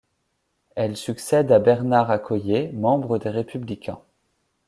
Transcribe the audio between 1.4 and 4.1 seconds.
à Bernard Accoyer, membre des Républicains.